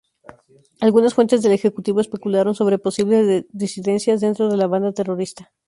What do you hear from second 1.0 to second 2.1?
fuentes del Ejecutivo